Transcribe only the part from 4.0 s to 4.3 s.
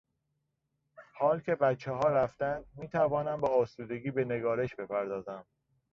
به